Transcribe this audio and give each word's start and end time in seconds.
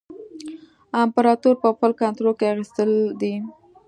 امپراطور 1.03 1.55
په 1.61 1.67
خپل 1.75 1.91
کنټرول 2.01 2.33
کې 2.39 2.45
اخیستی 2.51 2.85
دی. 3.21 3.33